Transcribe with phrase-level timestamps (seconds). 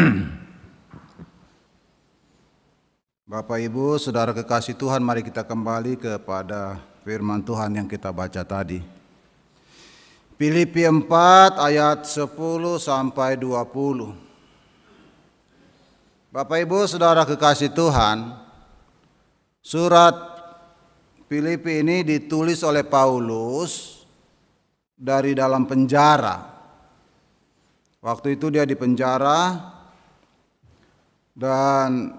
[3.30, 8.80] Bapak Ibu, Saudara kekasih Tuhan, mari kita kembali kepada firman Tuhan yang kita baca tadi.
[10.40, 12.32] Filipi 4 ayat 10
[12.80, 16.32] sampai 20.
[16.32, 18.32] Bapak Ibu, Saudara kekasih Tuhan,
[19.60, 20.16] surat
[21.28, 24.06] Filipi ini ditulis oleh Paulus
[24.96, 26.48] dari dalam penjara.
[28.00, 29.76] Waktu itu dia di penjara
[31.34, 32.14] dan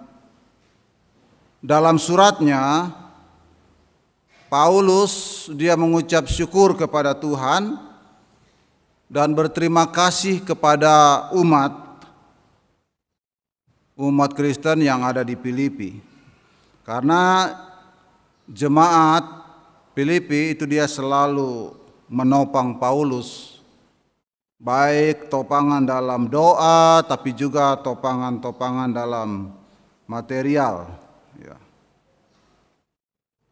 [1.62, 2.90] dalam suratnya
[4.52, 7.80] Paulus dia mengucap syukur kepada Tuhan
[9.08, 11.92] dan berterima kasih kepada umat
[14.02, 16.02] umat Kristen yang ada di Filipi.
[16.82, 17.54] Karena
[18.50, 19.24] jemaat
[19.94, 21.78] Filipi itu dia selalu
[22.10, 23.61] menopang Paulus
[24.62, 29.50] baik topangan dalam doa tapi juga topangan-topangan dalam
[30.06, 30.86] material
[31.42, 31.58] ya.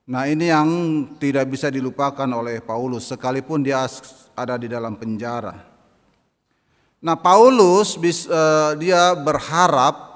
[0.10, 0.70] Nah ini yang
[1.18, 3.90] tidak bisa dilupakan oleh Paulus sekalipun dia
[4.38, 5.58] ada di dalam penjara.
[7.02, 7.98] Nah Paulus
[8.30, 10.10] uh, dia berharap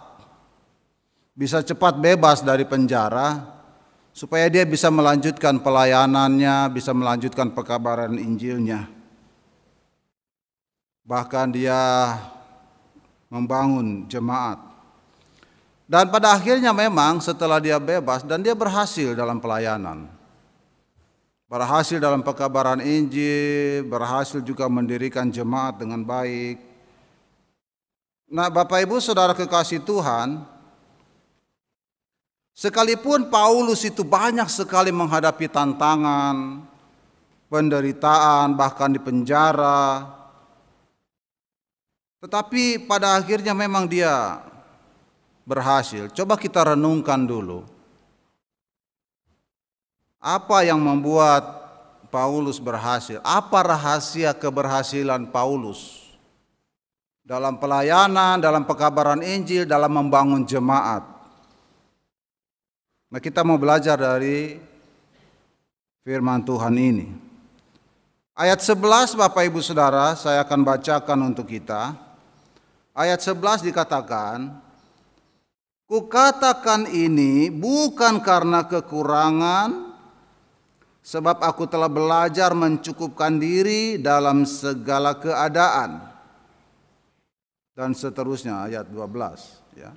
[1.33, 3.49] bisa cepat bebas dari penjara
[4.13, 8.92] supaya dia bisa melanjutkan pelayanannya, bisa melanjutkan pekabaran Injilnya.
[11.03, 11.79] Bahkan dia
[13.27, 14.61] membangun jemaat.
[15.83, 20.07] Dan pada akhirnya memang setelah dia bebas dan dia berhasil dalam pelayanan.
[21.51, 26.57] Berhasil dalam pekabaran Injil, berhasil juga mendirikan jemaat dengan baik.
[28.33, 30.41] Nah, Bapak Ibu Saudara kekasih Tuhan,
[32.57, 36.65] sekalipun Paulus itu banyak sekali menghadapi tantangan,
[37.53, 40.09] penderitaan, bahkan di penjara,
[42.23, 44.39] tetapi pada akhirnya memang dia
[45.43, 46.07] berhasil.
[46.15, 47.67] Coba kita renungkan dulu.
[50.23, 51.43] Apa yang membuat
[52.07, 53.19] Paulus berhasil?
[53.27, 55.99] Apa rahasia keberhasilan Paulus?
[57.27, 61.03] Dalam pelayanan, dalam pekabaran Injil, dalam membangun jemaat.
[63.11, 64.63] Nah kita mau belajar dari
[66.07, 67.07] firman Tuhan ini.
[68.31, 72.02] Ayat 11 Bapak Ibu Saudara saya akan bacakan untuk kita
[72.93, 74.63] ayat 11 dikatakan,
[75.83, 79.93] Kukatakan ini bukan karena kekurangan,
[81.03, 86.01] sebab aku telah belajar mencukupkan diri dalam segala keadaan.
[87.77, 89.77] Dan seterusnya ayat 12.
[89.77, 89.91] Ya.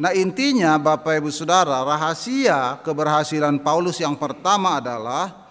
[0.00, 5.49] Nah intinya Bapak Ibu Saudara, rahasia keberhasilan Paulus yang pertama adalah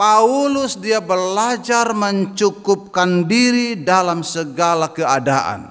[0.00, 5.68] Paulus dia belajar mencukupkan diri dalam segala keadaan.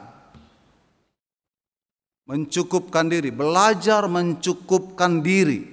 [2.29, 5.66] Mencukupkan diri, belajar mencukupkan diri.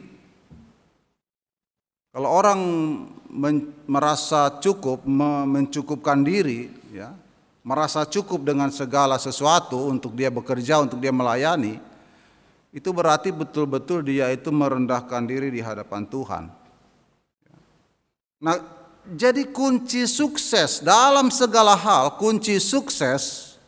[2.17, 2.61] Kalau orang
[3.85, 7.13] merasa cukup, mencukupkan diri, ya,
[7.61, 11.77] merasa cukup dengan segala sesuatu untuk dia bekerja, untuk dia melayani,
[12.73, 16.66] itu berarti betul-betul dia itu merendahkan diri di hadapan Tuhan.
[18.47, 18.63] Nah,
[19.11, 23.59] jadi kunci sukses dalam segala hal, kunci sukses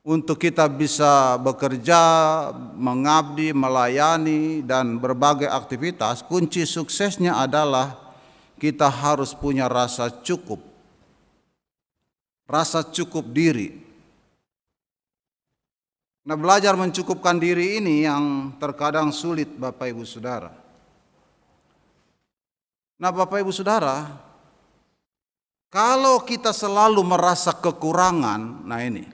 [0.00, 2.00] untuk kita bisa bekerja,
[2.72, 7.92] mengabdi, melayani dan berbagai aktivitas, kunci suksesnya adalah
[8.56, 10.64] kita harus punya rasa cukup.
[12.48, 13.84] Rasa cukup diri.
[16.24, 20.65] Nah, belajar mencukupkan diri ini yang terkadang sulit Bapak Ibu Saudara.
[22.96, 24.08] Nah, Bapak Ibu Saudara,
[25.68, 29.04] kalau kita selalu merasa kekurangan, nah ini.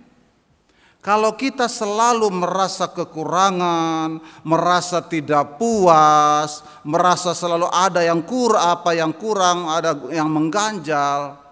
[1.03, 9.11] Kalau kita selalu merasa kekurangan, merasa tidak puas, merasa selalu ada yang kurang, apa yang
[9.11, 11.43] kurang, ada yang mengganjal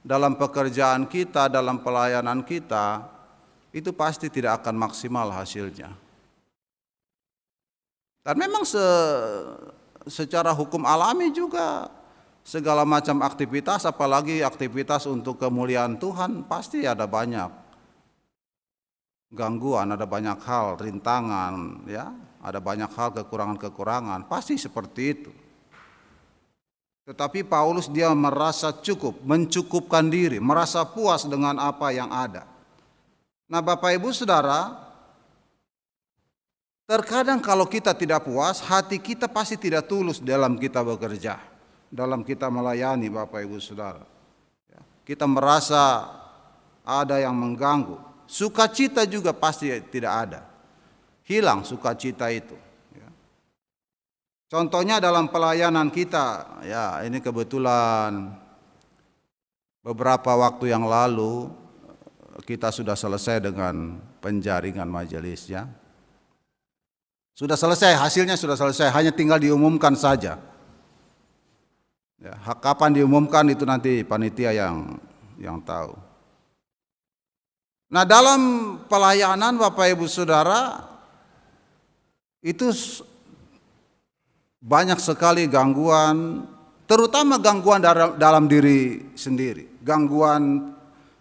[0.00, 3.04] dalam pekerjaan kita, dalam pelayanan kita,
[3.68, 5.92] itu pasti tidak akan maksimal hasilnya.
[8.24, 8.80] Dan memang se
[10.06, 11.90] secara hukum alami juga
[12.46, 17.66] segala macam aktivitas apalagi aktivitas untuk kemuliaan Tuhan pasti ada banyak
[19.34, 25.32] gangguan, ada banyak hal, rintangan, ya, ada banyak hal kekurangan-kekurangan, pasti seperti itu.
[27.06, 32.46] Tetapi Paulus dia merasa cukup, mencukupkan diri, merasa puas dengan apa yang ada.
[33.46, 34.85] Nah, Bapak Ibu Saudara,
[36.86, 41.34] Terkadang kalau kita tidak puas, hati kita pasti tidak tulus dalam kita bekerja,
[41.90, 44.06] dalam kita melayani Bapak Ibu Saudara.
[44.70, 46.06] Ya, kita merasa
[46.86, 47.98] ada yang mengganggu.
[48.30, 50.40] Sukacita juga pasti tidak ada.
[51.26, 52.54] Hilang sukacita itu.
[52.94, 53.10] Ya.
[54.46, 58.30] Contohnya dalam pelayanan kita, ya ini kebetulan
[59.82, 61.50] beberapa waktu yang lalu
[62.46, 65.85] kita sudah selesai dengan penjaringan majelisnya.
[67.36, 70.40] Sudah selesai, hasilnya sudah selesai, hanya tinggal diumumkan saja.
[72.16, 72.32] Ya,
[72.64, 74.96] kapan diumumkan itu nanti panitia yang
[75.36, 75.92] yang tahu.
[77.92, 78.40] Nah dalam
[78.88, 80.80] pelayanan Bapak Ibu Saudara
[82.40, 82.72] itu
[84.64, 86.48] banyak sekali gangguan,
[86.88, 87.84] terutama gangguan
[88.16, 90.72] dalam, diri sendiri, gangguan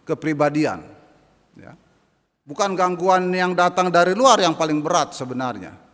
[0.08, 0.80] kepribadian.
[1.60, 1.76] Ya.
[2.48, 5.85] Bukan gangguan yang datang dari luar yang paling berat sebenarnya.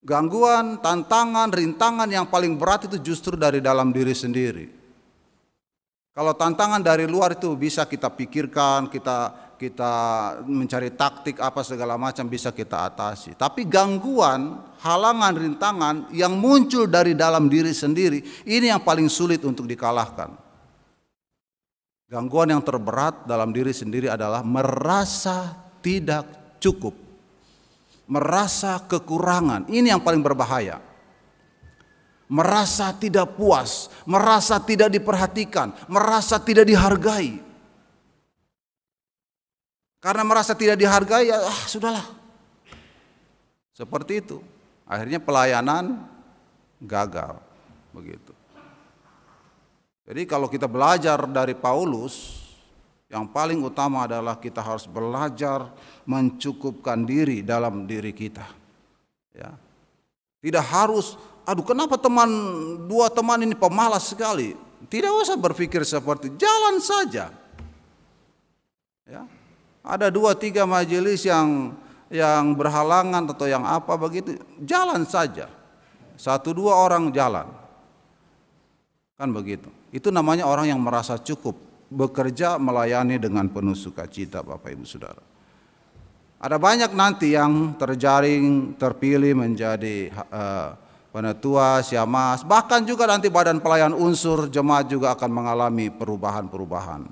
[0.00, 4.64] Gangguan, tantangan, rintangan yang paling berat itu justru dari dalam diri sendiri.
[6.16, 9.92] Kalau tantangan dari luar itu bisa kita pikirkan, kita kita
[10.48, 13.36] mencari taktik apa segala macam bisa kita atasi.
[13.36, 19.68] Tapi gangguan, halangan, rintangan yang muncul dari dalam diri sendiri ini yang paling sulit untuk
[19.68, 20.32] dikalahkan.
[22.08, 25.54] Gangguan yang terberat dalam diri sendiri adalah merasa
[25.84, 27.09] tidak cukup
[28.10, 29.70] merasa kekurangan.
[29.70, 30.82] Ini yang paling berbahaya.
[32.30, 37.42] Merasa tidak puas, merasa tidak diperhatikan, merasa tidak dihargai.
[39.98, 42.06] Karena merasa tidak dihargai, ya ah, sudahlah.
[43.74, 44.38] Seperti itu.
[44.86, 46.06] Akhirnya pelayanan
[46.82, 47.38] gagal.
[47.90, 48.32] Begitu.
[50.06, 52.39] Jadi kalau kita belajar dari Paulus,
[53.10, 55.66] yang paling utama adalah kita harus belajar
[56.06, 58.46] mencukupkan diri dalam diri kita.
[59.34, 59.50] Ya.
[60.38, 62.30] Tidak harus, aduh kenapa teman
[62.86, 64.54] dua teman ini pemalas sekali?
[64.86, 67.34] Tidak usah berpikir seperti jalan saja.
[69.02, 69.26] Ya.
[69.82, 71.74] Ada dua tiga majelis yang
[72.14, 75.50] yang berhalangan atau yang apa begitu, jalan saja.
[76.14, 77.50] Satu dua orang jalan.
[79.18, 79.66] Kan begitu.
[79.90, 85.22] Itu namanya orang yang merasa cukup bekerja melayani dengan penuh sukacita Bapak Ibu Saudara.
[86.40, 90.72] Ada banyak nanti yang terjaring, terpilih menjadi uh,
[91.12, 97.04] penetua, siamas, bahkan juga nanti badan pelayan unsur jemaat juga akan mengalami perubahan-perubahan.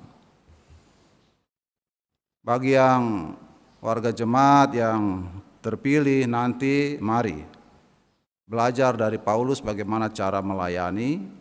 [2.41, 3.35] Bagi yang
[3.83, 5.29] warga jemaat yang
[5.61, 7.43] terpilih nanti mari
[8.49, 11.38] belajar dari Paulus bagaimana cara melayani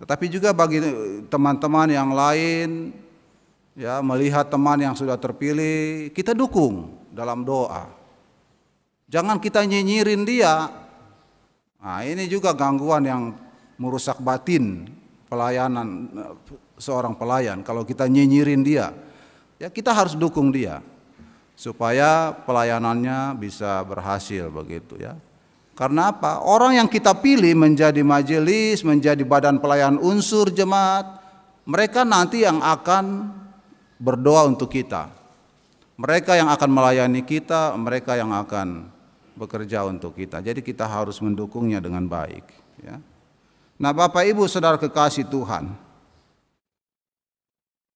[0.00, 0.80] tetapi juga bagi
[1.28, 2.96] teman-teman yang lain
[3.76, 7.84] ya melihat teman yang sudah terpilih, kita dukung dalam doa.
[9.12, 10.72] Jangan kita nyinyirin dia.
[11.80, 13.22] Nah, ini juga gangguan yang
[13.76, 14.88] merusak batin
[15.28, 16.08] pelayanan
[16.80, 18.96] seorang pelayan kalau kita nyinyirin dia.
[19.60, 20.80] Ya kita harus dukung dia
[21.52, 25.12] supaya pelayanannya bisa berhasil begitu ya.
[25.80, 26.44] Karena apa?
[26.44, 31.08] Orang yang kita pilih menjadi majelis, menjadi badan pelayan unsur jemaat,
[31.64, 33.32] mereka nanti yang akan
[33.96, 35.08] berdoa untuk kita.
[35.96, 38.92] Mereka yang akan melayani kita, mereka yang akan
[39.32, 40.44] bekerja untuk kita.
[40.44, 42.44] Jadi kita harus mendukungnya dengan baik.
[42.84, 43.00] Ya.
[43.80, 45.72] Nah Bapak Ibu Saudara kekasih Tuhan,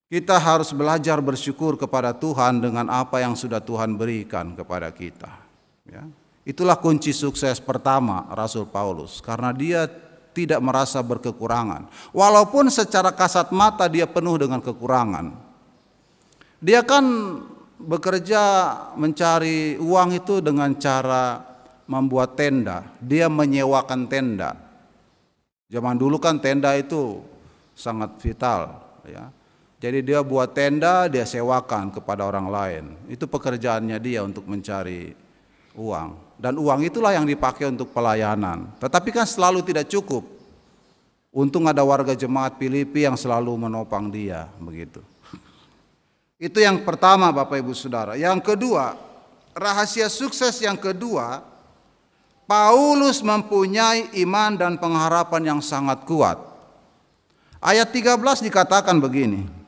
[0.09, 5.29] kita harus belajar bersyukur kepada Tuhan dengan apa yang sudah Tuhan berikan kepada kita.
[5.85, 6.24] Ya.
[6.45, 9.89] Itulah kunci sukses pertama Rasul Paulus karena dia
[10.37, 11.89] tidak merasa berkekurangan.
[12.13, 15.33] Walaupun secara kasat mata dia penuh dengan kekurangan.
[16.61, 17.05] Dia kan
[17.81, 18.43] bekerja
[18.97, 21.41] mencari uang itu dengan cara
[21.89, 22.93] membuat tenda.
[23.01, 24.57] Dia menyewakan tenda.
[25.73, 27.25] Zaman dulu kan tenda itu
[27.73, 29.33] sangat vital ya.
[29.85, 32.85] Jadi dia buat tenda, dia sewakan kepada orang lain.
[33.05, 35.13] Itu pekerjaannya dia untuk mencari
[35.77, 36.24] uang.
[36.35, 38.69] Dan uang itulah yang dipakai untuk pelayanan.
[38.83, 40.27] Tetapi kan selalu tidak cukup.
[41.35, 45.03] Untung ada warga jemaat Filipi yang selalu menopang dia, begitu.
[46.39, 48.15] Itu yang pertama Bapak Ibu Saudara.
[48.15, 48.95] Yang kedua,
[49.55, 51.43] rahasia sukses yang kedua,
[52.45, 56.37] Paulus mempunyai iman dan pengharapan yang sangat kuat.
[57.65, 59.64] Ayat 13 dikatakan begini.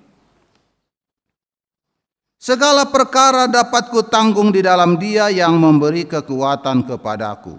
[2.46, 7.58] Segala perkara dapat kutanggung di dalam dia yang memberi kekuatan kepadaku.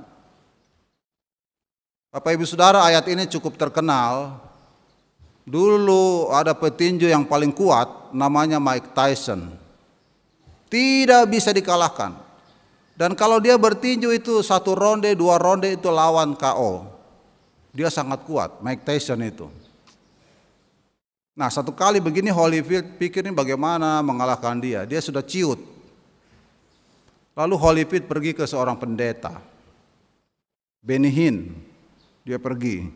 [2.07, 4.39] Bapak ibu saudara ayat ini cukup terkenal.
[5.43, 9.51] Dulu ada petinju yang paling kuat namanya Mike Tyson.
[10.71, 12.15] Tidak bisa dikalahkan.
[12.95, 16.87] Dan kalau dia bertinju itu satu ronde, dua ronde itu lawan KO.
[17.75, 19.51] Dia sangat kuat, Mike Tyson itu.
[21.37, 24.89] Nah satu kali begini Holyfield pikir ini bagaimana mengalahkan dia.
[24.89, 25.61] Dia sudah ciut.
[27.37, 29.37] Lalu Holyfield pergi ke seorang pendeta.
[30.81, 31.53] Benihin.
[32.25, 32.89] Dia pergi.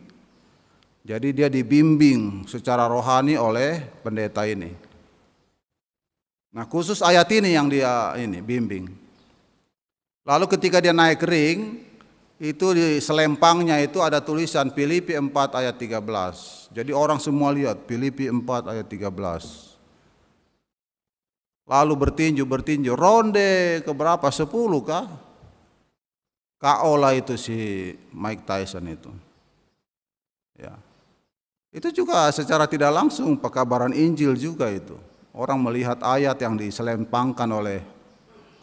[1.06, 4.74] Jadi dia dibimbing secara rohani oleh pendeta ini.
[6.50, 8.90] Nah khusus ayat ini yang dia ini bimbing.
[10.26, 11.78] Lalu ketika dia naik ring,
[12.42, 16.74] itu di selempangnya itu ada tulisan Filipi 4 ayat 13.
[16.74, 19.78] Jadi orang semua lihat Filipi 4 ayat 13.
[21.70, 24.26] Lalu bertinju bertinju ronde ke berapa?
[24.26, 24.50] 10
[24.82, 25.06] kah?
[26.58, 29.14] KO lah itu si Mike Tyson itu.
[30.58, 30.74] Ya.
[31.70, 34.98] Itu juga secara tidak langsung pekabaran Injil juga itu.
[35.30, 37.86] Orang melihat ayat yang diselempangkan oleh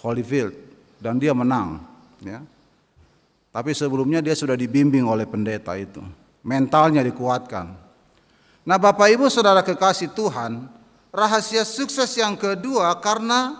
[0.03, 0.51] Holyfield
[0.99, 1.79] dan dia menang,
[2.19, 2.43] ya.
[3.59, 5.99] Tapi sebelumnya dia sudah dibimbing oleh pendeta itu.
[6.47, 7.75] Mentalnya dikuatkan.
[8.63, 10.71] Nah Bapak Ibu Saudara kekasih Tuhan,
[11.11, 13.59] rahasia sukses yang kedua karena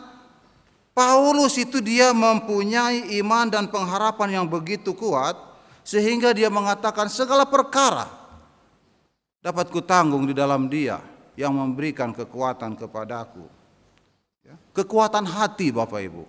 [0.96, 5.36] Paulus itu dia mempunyai iman dan pengharapan yang begitu kuat
[5.84, 8.08] sehingga dia mengatakan segala perkara
[9.44, 11.04] dapat kutanggung di dalam dia
[11.36, 13.44] yang memberikan kekuatan kepadaku.
[14.48, 16.24] Ya, kekuatan hati Bapak Ibu.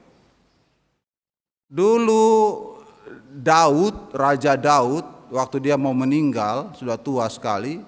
[1.70, 2.26] Dulu
[3.30, 7.78] Daud, Raja Daud, waktu dia mau meninggal, sudah tua sekali.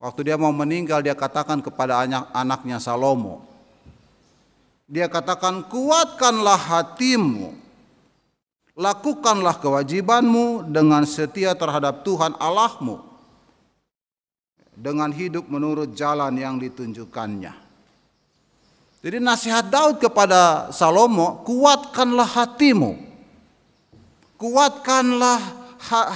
[0.00, 3.44] Waktu dia mau meninggal, dia katakan kepada anak anaknya Salomo.
[4.90, 7.54] Dia katakan, kuatkanlah hatimu,
[8.74, 12.98] lakukanlah kewajibanmu dengan setia terhadap Tuhan Allahmu,
[14.74, 17.54] dengan hidup menurut jalan yang ditunjukkannya.
[19.00, 23.09] Jadi nasihat Daud kepada Salomo, kuatkanlah hatimu,
[24.40, 25.36] Kuatkanlah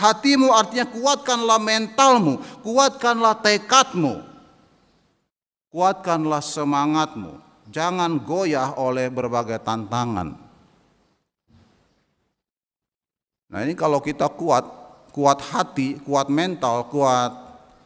[0.01, 4.25] hatimu artinya kuatkanlah mentalmu, kuatkanlah tekadmu.
[5.69, 7.37] Kuatkanlah semangatmu.
[7.69, 10.41] Jangan goyah oleh berbagai tantangan.
[13.51, 14.65] Nah, ini kalau kita kuat,
[15.13, 17.35] kuat hati, kuat mental, kuat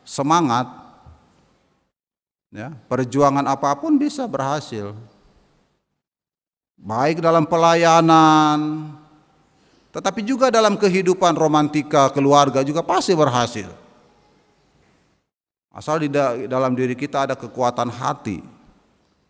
[0.06, 0.68] semangat,
[2.52, 4.92] ya, perjuangan apa pun bisa berhasil.
[6.78, 8.92] Baik dalam pelayanan,
[9.88, 13.68] tetapi juga dalam kehidupan romantika keluarga juga pasti berhasil.
[15.72, 16.08] Asal di
[16.50, 18.42] dalam diri kita ada kekuatan hati,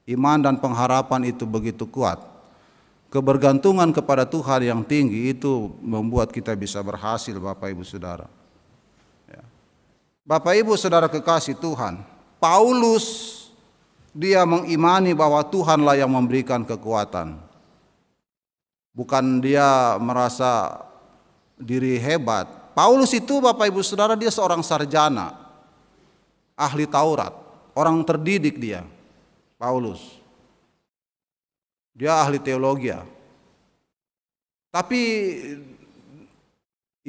[0.09, 2.19] iman dan pengharapan itu begitu kuat.
[3.09, 8.29] Kebergantungan kepada Tuhan yang tinggi itu membuat kita bisa berhasil Bapak Ibu Saudara.
[9.25, 9.41] Ya.
[10.29, 12.05] Bapak Ibu Saudara kekasih Tuhan,
[12.37, 13.37] Paulus
[14.13, 17.48] dia mengimani bahwa Tuhanlah yang memberikan kekuatan.
[18.99, 20.83] Bukan dia merasa
[21.55, 22.51] diri hebat.
[22.75, 25.39] Paulus itu Bapak Ibu Saudara dia seorang sarjana,
[26.59, 27.31] ahli Taurat,
[27.79, 28.83] orang terdidik dia.
[29.55, 30.19] Paulus.
[31.95, 32.91] Dia ahli teologi.
[34.71, 35.03] Tapi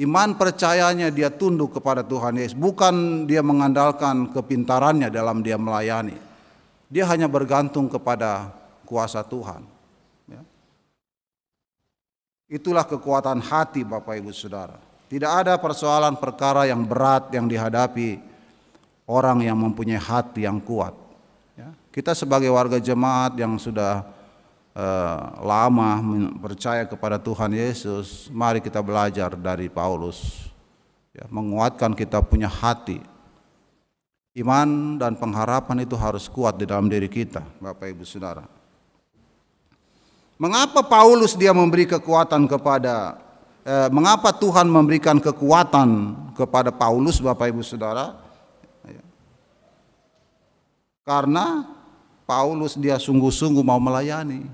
[0.02, 6.14] iman percayanya dia tunduk kepada Tuhan Yesus, bukan dia mengandalkan kepintarannya dalam dia melayani.
[6.90, 8.50] Dia hanya bergantung kepada
[8.82, 9.79] kuasa Tuhan.
[12.50, 14.74] Itulah kekuatan hati Bapak Ibu Saudara.
[15.06, 18.18] Tidak ada persoalan perkara yang berat yang dihadapi
[19.06, 20.90] orang yang mempunyai hati yang kuat.
[21.54, 21.70] Ya.
[21.94, 24.02] Kita sebagai warga jemaat yang sudah
[24.74, 26.02] uh, lama
[26.42, 30.50] percaya kepada Tuhan Yesus, mari kita belajar dari Paulus.
[31.14, 33.02] Ya, menguatkan kita punya hati.
[34.34, 38.59] Iman dan pengharapan itu harus kuat di dalam diri kita, Bapak Ibu Saudara.
[40.40, 43.20] Mengapa Paulus dia memberi kekuatan kepada
[43.60, 48.16] eh, mengapa Tuhan memberikan kekuatan kepada Paulus Bapak Ibu Saudara?
[48.88, 49.04] Ya.
[51.04, 51.68] Karena
[52.24, 54.48] Paulus dia sungguh-sungguh mau melayani.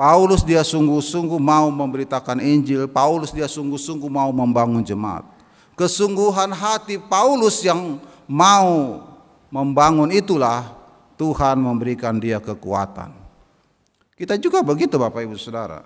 [0.00, 5.28] Paulus dia sungguh-sungguh mau memberitakan Injil, Paulus dia sungguh-sungguh mau membangun jemaat.
[5.76, 9.04] Kesungguhan hati Paulus yang mau
[9.52, 10.72] membangun itulah
[11.20, 13.23] Tuhan memberikan dia kekuatan.
[14.14, 15.82] Kita juga begitu Bapak Ibu Saudara.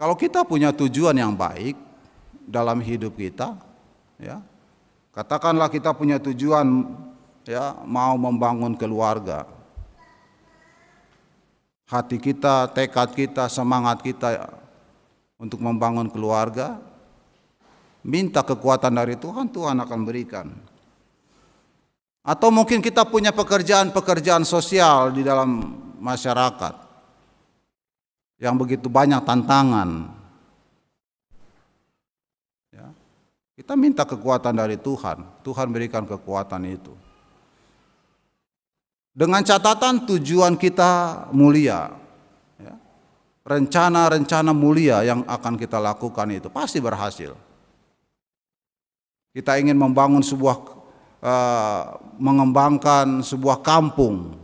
[0.00, 1.76] Kalau kita punya tujuan yang baik
[2.48, 3.54] dalam hidup kita,
[4.16, 4.40] ya,
[5.12, 6.88] katakanlah kita punya tujuan
[7.44, 9.44] ya mau membangun keluarga.
[11.84, 14.48] Hati kita, tekad kita, semangat kita
[15.36, 16.80] untuk membangun keluarga,
[18.00, 20.48] minta kekuatan dari Tuhan, Tuhan akan berikan.
[22.24, 26.84] Atau mungkin kita punya pekerjaan-pekerjaan sosial di dalam masyarakat
[28.42, 30.10] yang begitu banyak tantangan.
[32.74, 32.92] Ya.
[33.54, 35.22] Kita minta kekuatan dari Tuhan.
[35.46, 36.92] Tuhan berikan kekuatan itu.
[39.14, 41.94] Dengan catatan tujuan kita mulia.
[42.58, 42.74] Ya.
[43.46, 47.32] Rencana-rencana mulia yang akan kita lakukan itu pasti berhasil.
[49.34, 50.56] Kita ingin membangun sebuah
[51.22, 51.82] uh,
[52.18, 54.43] mengembangkan sebuah kampung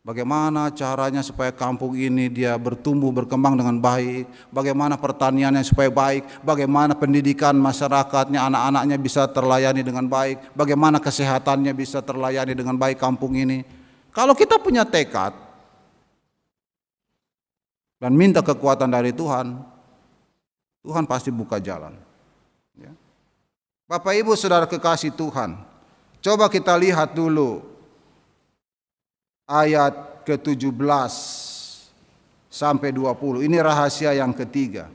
[0.00, 6.96] Bagaimana caranya supaya kampung ini dia bertumbuh berkembang dengan baik, bagaimana pertaniannya supaya baik, bagaimana
[6.96, 13.60] pendidikan masyarakatnya, anak-anaknya bisa terlayani dengan baik, bagaimana kesehatannya bisa terlayani dengan baik kampung ini.
[14.08, 15.36] Kalau kita punya tekad
[18.00, 19.60] dan minta kekuatan dari Tuhan,
[20.80, 21.92] Tuhan pasti buka jalan.
[22.72, 22.96] Ya.
[23.84, 25.60] Bapak Ibu Saudara kekasih Tuhan,
[26.24, 27.69] coba kita lihat dulu
[29.50, 31.10] ayat ke-17
[32.46, 33.42] sampai 20.
[33.42, 34.86] Ini rahasia yang ketiga.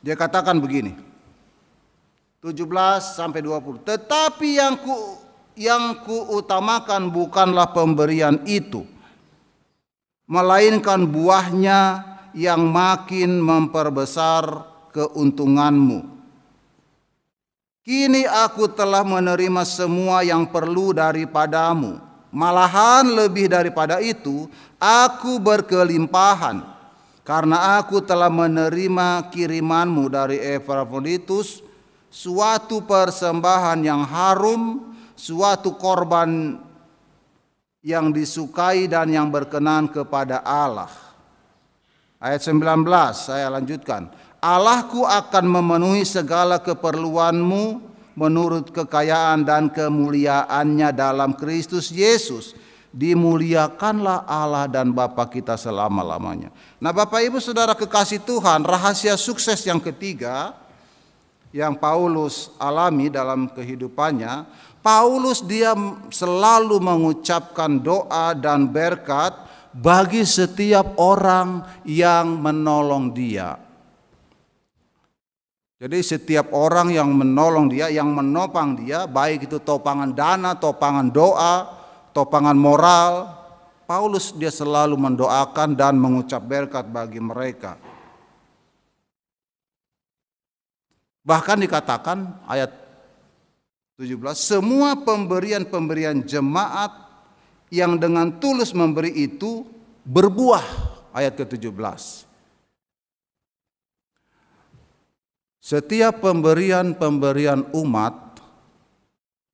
[0.00, 0.96] Dia katakan begini.
[2.40, 3.84] 17 sampai 20.
[3.84, 5.20] Tetapi yang ku
[5.54, 8.82] yang kuutamakan bukanlah pemberian itu,
[10.26, 12.02] melainkan buahnya
[12.34, 16.13] yang makin memperbesar keuntunganmu.
[17.84, 22.00] Kini aku telah menerima semua yang perlu daripadamu.
[22.32, 24.48] Malahan lebih daripada itu,
[24.80, 26.64] aku berkelimpahan.
[27.28, 31.60] Karena aku telah menerima kirimanmu dari Epaphroditus,
[32.08, 36.56] suatu persembahan yang harum, suatu korban
[37.84, 40.88] yang disukai dan yang berkenan kepada Allah.
[42.24, 44.08] Ayat 19 saya lanjutkan.
[44.40, 47.84] Allahku akan memenuhi segala keperluanmu
[48.16, 52.56] menurut kekayaan dan kemuliaannya dalam Kristus Yesus.
[52.94, 56.48] Dimuliakanlah Allah dan Bapa kita selama-lamanya.
[56.80, 60.56] Nah Bapak Ibu Saudara kekasih Tuhan, rahasia sukses yang ketiga
[61.52, 64.48] yang Paulus alami dalam kehidupannya,
[64.80, 65.76] Paulus dia
[66.08, 69.43] selalu mengucapkan doa dan berkat
[69.74, 73.58] bagi setiap orang yang menolong dia.
[75.82, 81.54] Jadi setiap orang yang menolong dia, yang menopang dia, baik itu topangan dana, topangan doa,
[82.14, 83.28] topangan moral,
[83.84, 87.76] Paulus dia selalu mendoakan dan mengucap berkat bagi mereka.
[91.20, 92.72] Bahkan dikatakan ayat
[94.00, 97.03] 17, semua pemberian-pemberian jemaat
[97.72, 99.64] yang dengan tulus memberi itu
[100.04, 100.64] berbuah
[101.14, 102.28] ayat ke-17.
[105.64, 108.36] Setiap pemberian-pemberian umat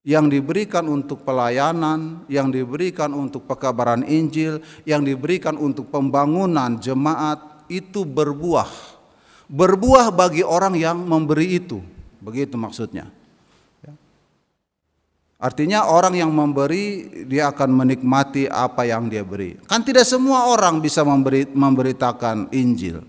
[0.02, 8.02] yang diberikan untuk pelayanan, yang diberikan untuk pekabaran Injil, yang diberikan untuk pembangunan jemaat itu
[8.02, 8.98] berbuah.
[9.46, 11.78] Berbuah bagi orang yang memberi itu.
[12.18, 13.19] Begitu maksudnya.
[15.40, 15.46] Ya.
[15.48, 19.56] Artinya orang yang memberi dia akan menikmati apa yang dia beri.
[19.64, 23.00] Kan tidak semua orang bisa memberi, memberitakan Injil.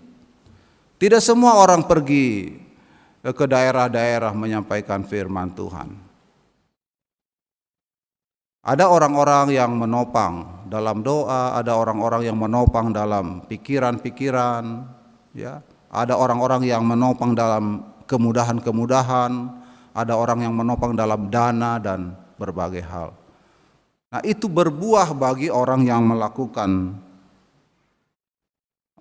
[0.96, 2.56] Tidak semua orang pergi
[3.22, 5.91] ke daerah-daerah menyampaikan firman Tuhan.
[8.62, 14.86] Ada orang-orang yang menopang dalam doa, ada orang-orang yang menopang dalam pikiran-pikiran,
[15.34, 15.65] ya.
[15.89, 19.61] Ada orang-orang yang menopang dalam kemudahan-kemudahan,
[19.92, 23.14] ada orang yang menopang dalam dana dan berbagai hal.
[24.12, 27.00] Nah, itu berbuah bagi orang yang melakukan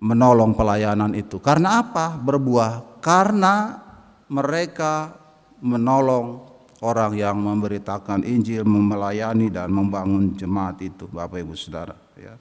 [0.01, 1.37] menolong pelayanan itu.
[1.37, 2.15] Karena apa?
[2.15, 3.83] Berbuah karena
[4.31, 5.13] mereka
[5.61, 6.41] menolong
[6.81, 11.93] orang yang memberitakan Injil, memelayani dan membangun jemaat itu, Bapak Ibu Saudara.
[12.17, 12.35] Ya.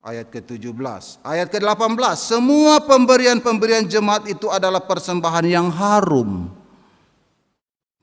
[0.00, 6.48] Ayat ke-17, ayat ke-18, semua pemberian-pemberian jemaat itu adalah persembahan yang harum,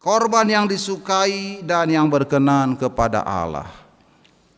[0.08, 3.68] korban yang disukai dan yang berkenan kepada Allah.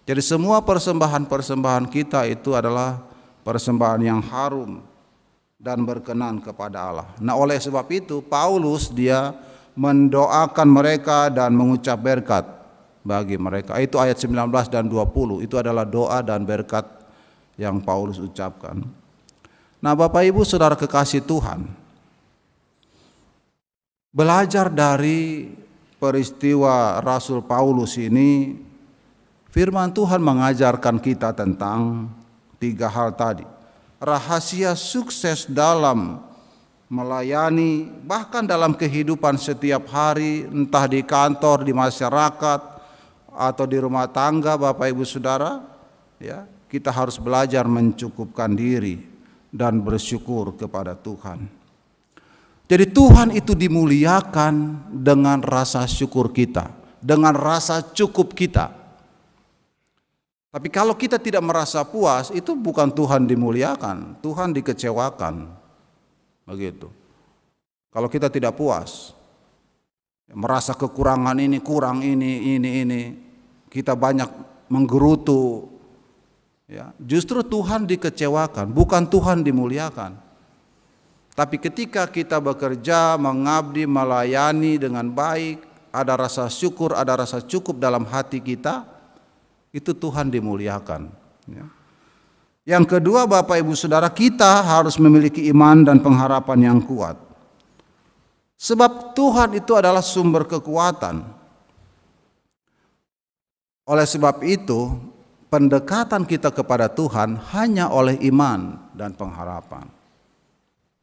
[0.05, 3.01] Jadi semua persembahan-persembahan kita itu adalah
[3.41, 4.85] persembahan yang harum,
[5.59, 7.07] dan berkenan kepada Allah.
[7.19, 9.35] Nah, oleh sebab itu Paulus dia
[9.75, 12.47] mendoakan mereka dan mengucap berkat
[13.03, 13.75] bagi mereka.
[13.81, 15.43] Itu ayat 19 dan 20.
[15.43, 16.87] Itu adalah doa dan berkat
[17.59, 18.87] yang Paulus ucapkan.
[19.83, 21.67] Nah, Bapak Ibu Saudara kekasih Tuhan,
[24.09, 25.53] belajar dari
[26.01, 28.57] peristiwa Rasul Paulus ini
[29.53, 32.09] firman Tuhan mengajarkan kita tentang
[32.57, 33.45] tiga hal tadi
[34.01, 36.25] rahasia sukses dalam
[36.89, 42.61] melayani bahkan dalam kehidupan setiap hari entah di kantor, di masyarakat
[43.29, 45.61] atau di rumah tangga Bapak Ibu Saudara
[46.17, 49.05] ya kita harus belajar mencukupkan diri
[49.53, 51.58] dan bersyukur kepada Tuhan.
[52.69, 56.69] Jadi Tuhan itu dimuliakan dengan rasa syukur kita,
[57.01, 58.69] dengan rasa cukup kita.
[60.53, 65.49] Tapi kalau kita tidak merasa puas, itu bukan Tuhan dimuliakan, Tuhan dikecewakan.
[66.45, 66.93] Begitu.
[67.89, 69.17] Kalau kita tidak puas,
[70.29, 73.01] merasa kekurangan ini, kurang ini, ini, ini,
[73.65, 74.29] kita banyak
[74.69, 75.73] menggerutu,
[76.69, 80.28] ya, justru Tuhan dikecewakan, bukan Tuhan dimuliakan.
[81.39, 88.03] Tapi ketika kita bekerja, mengabdi, melayani dengan baik, ada rasa syukur, ada rasa cukup dalam
[88.03, 88.83] hati kita,
[89.71, 91.07] itu Tuhan dimuliakan.
[91.47, 91.63] Ya.
[92.75, 97.15] Yang kedua, Bapak Ibu Saudara, kita harus memiliki iman dan pengharapan yang kuat.
[98.59, 101.23] Sebab Tuhan itu adalah sumber kekuatan.
[103.87, 104.91] Oleh sebab itu,
[105.47, 109.98] pendekatan kita kepada Tuhan hanya oleh iman dan pengharapan.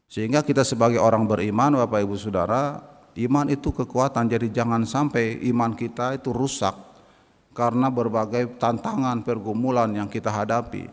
[0.06, 2.78] Sehingga kita sebagai orang beriman Bapak Ibu Saudara,
[3.18, 4.30] iman itu kekuatan.
[4.30, 6.74] Jadi jangan sampai iman kita itu rusak
[7.56, 10.86] karena berbagai tantangan pergumulan yang kita hadapi.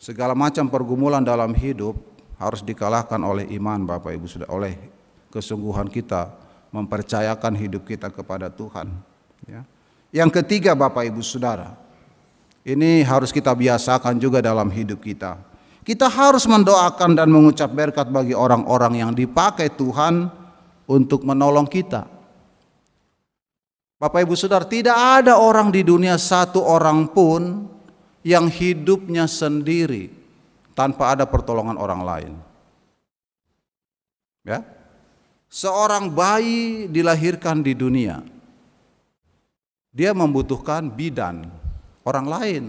[0.00, 1.96] Segala macam pergumulan dalam hidup
[2.40, 4.76] harus dikalahkan oleh iman Bapak Ibu Saudara, oleh
[5.28, 6.32] kesungguhan kita
[6.72, 8.88] mempercayakan hidup kita kepada Tuhan.
[9.44, 9.62] Ya.
[10.10, 11.76] Yang ketiga Bapak Ibu Saudara,
[12.64, 15.49] ini harus kita biasakan juga dalam hidup kita
[15.80, 20.28] kita harus mendoakan dan mengucap berkat bagi orang-orang yang dipakai Tuhan
[20.84, 22.04] untuk menolong kita.
[24.00, 27.68] Bapak Ibu Saudara, tidak ada orang di dunia satu orang pun
[28.24, 30.08] yang hidupnya sendiri
[30.72, 32.32] tanpa ada pertolongan orang lain.
[34.44, 34.64] Ya.
[35.50, 38.22] Seorang bayi dilahirkan di dunia.
[39.90, 41.50] Dia membutuhkan bidan,
[42.06, 42.64] orang lain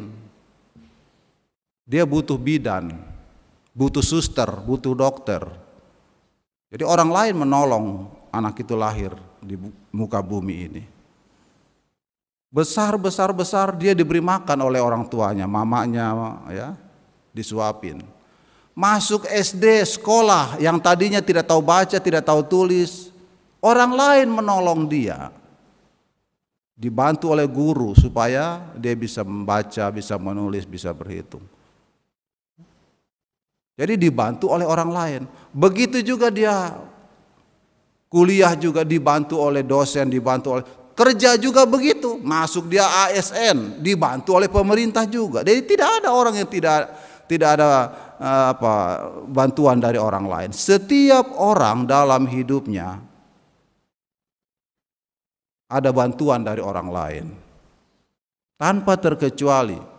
[1.85, 2.93] dia butuh bidan,
[3.75, 5.43] butuh suster, butuh dokter.
[6.71, 7.85] Jadi orang lain menolong
[8.31, 9.11] anak itu lahir
[9.43, 9.59] di
[9.91, 10.83] muka bumi ini.
[12.51, 16.11] Besar besar besar dia diberi makan oleh orang tuanya, mamanya
[16.51, 16.69] ya,
[17.31, 18.03] disuapin.
[18.75, 23.11] Masuk SD sekolah yang tadinya tidak tahu baca, tidak tahu tulis,
[23.63, 25.31] orang lain menolong dia.
[26.75, 31.43] Dibantu oleh guru supaya dia bisa membaca, bisa menulis, bisa berhitung.
[33.81, 35.21] Jadi dibantu oleh orang lain.
[35.49, 36.69] Begitu juga dia
[38.05, 42.21] kuliah juga dibantu oleh dosen, dibantu oleh kerja juga begitu.
[42.21, 45.41] Masuk dia ASN, dibantu oleh pemerintah juga.
[45.41, 46.93] Jadi tidak ada orang yang tidak
[47.25, 47.69] tidak ada
[48.21, 48.73] eh, apa
[49.25, 50.49] bantuan dari orang lain.
[50.53, 53.01] Setiap orang dalam hidupnya
[55.65, 57.25] ada bantuan dari orang lain.
[58.61, 59.90] Tanpa terkecuali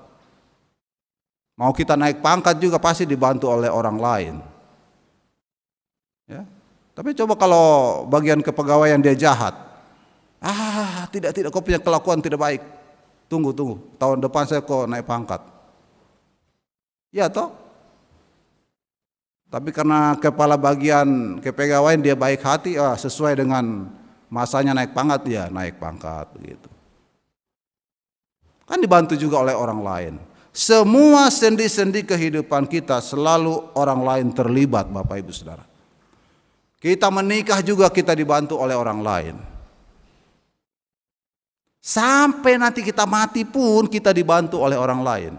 [1.62, 4.34] Mau kita naik pangkat juga pasti dibantu oleh orang lain.
[6.26, 6.42] Ya.
[6.90, 7.66] Tapi coba kalau
[8.10, 9.54] bagian kepegawaian dia jahat.
[10.42, 12.62] Ah, tidak tidak kau punya kelakuan tidak baik.
[13.30, 15.38] Tunggu tunggu, tahun depan saya kok naik pangkat.
[17.14, 17.54] Ya toh?
[19.46, 23.86] Tapi karena kepala bagian kepegawaian dia baik hati, ah, sesuai dengan
[24.26, 26.66] masanya naik pangkat ya naik pangkat begitu.
[28.66, 30.31] Kan dibantu juga oleh orang lain.
[30.52, 35.64] Semua sendi-sendi kehidupan kita selalu orang lain terlibat Bapak Ibu Saudara.
[36.76, 39.36] Kita menikah juga kita dibantu oleh orang lain.
[41.80, 45.32] Sampai nanti kita mati pun kita dibantu oleh orang lain.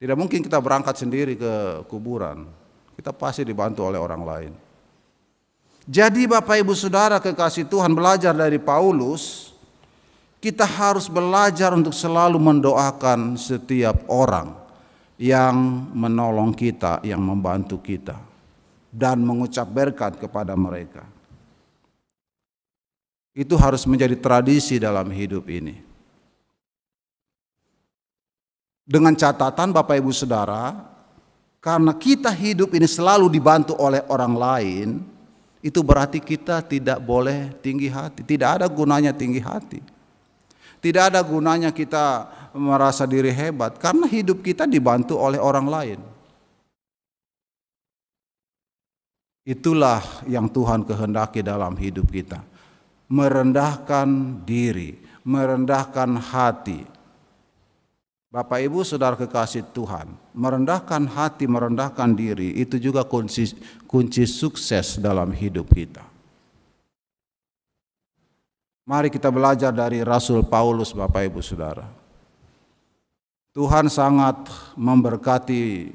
[0.00, 2.48] Tidak mungkin kita berangkat sendiri ke kuburan.
[2.96, 4.52] Kita pasti dibantu oleh orang lain.
[5.84, 9.49] Jadi Bapak Ibu Saudara kekasih Tuhan belajar dari Paulus
[10.40, 14.56] kita harus belajar untuk selalu mendoakan setiap orang
[15.20, 15.52] yang
[15.92, 18.16] menolong kita, yang membantu kita,
[18.88, 21.04] dan mengucap berkat kepada mereka.
[23.36, 25.76] Itu harus menjadi tradisi dalam hidup ini.
[28.88, 30.88] Dengan catatan, Bapak Ibu Saudara,
[31.60, 34.88] karena kita hidup ini selalu dibantu oleh orang lain,
[35.60, 39.99] itu berarti kita tidak boleh tinggi hati, tidak ada gunanya tinggi hati.
[40.80, 42.24] Tidak ada gunanya kita
[42.56, 46.00] merasa diri hebat karena hidup kita dibantu oleh orang lain.
[49.44, 52.40] Itulah yang Tuhan kehendaki dalam hidup kita.
[53.10, 56.86] Merendahkan diri, merendahkan hati.
[58.30, 63.50] Bapak Ibu Saudara kekasih Tuhan, merendahkan hati, merendahkan diri itu juga kunci
[63.90, 66.09] kunci sukses dalam hidup kita.
[68.90, 71.86] Mari kita belajar dari Rasul Paulus Bapak Ibu Saudara.
[73.54, 75.94] Tuhan sangat memberkati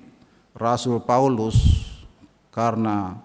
[0.56, 1.60] Rasul Paulus
[2.56, 3.20] karena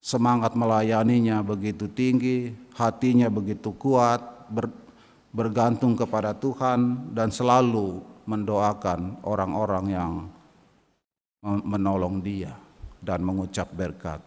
[0.00, 4.72] semangat melayaninya begitu tinggi, hatinya begitu kuat, ber,
[5.36, 10.12] bergantung kepada Tuhan dan selalu mendoakan orang-orang yang
[11.44, 12.56] menolong dia
[13.04, 14.24] dan mengucap berkat.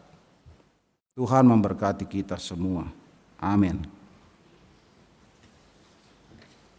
[1.18, 2.86] Tuhan memberkati kita semua.
[3.42, 4.05] Amin.